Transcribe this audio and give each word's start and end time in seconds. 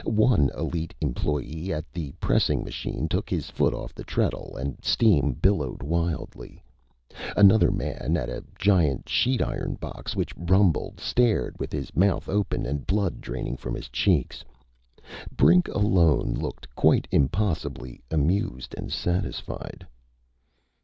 One 0.05 0.49
Elite 0.57 0.95
employee, 0.99 1.71
at 1.71 1.85
the 1.93 2.11
pressing 2.13 2.63
machine, 2.63 3.07
took 3.07 3.29
his 3.29 3.51
foot 3.51 3.71
off 3.71 3.93
the 3.93 4.03
treadle 4.03 4.57
and 4.57 4.83
steam 4.83 5.33
billowed 5.33 5.83
wildly. 5.83 6.63
Another 7.37 7.69
man, 7.69 8.17
at 8.17 8.27
a 8.27 8.43
giant 8.57 9.07
sheet 9.07 9.43
iron 9.43 9.75
box 9.75 10.15
which 10.15 10.33
rumbled, 10.35 10.99
stared 10.99 11.55
with 11.59 11.71
his 11.71 11.95
mouth 11.95 12.27
open 12.27 12.65
and 12.65 12.87
blood 12.87 13.21
draining 13.21 13.57
from 13.57 13.75
his 13.75 13.89
cheeks. 13.89 14.43
Brink, 15.37 15.67
alone, 15.67 16.33
looked 16.33 16.73
quite 16.73 17.07
impossibly 17.11 18.01
amused 18.09 18.73
and 18.75 18.91
satisfied. 18.91 19.85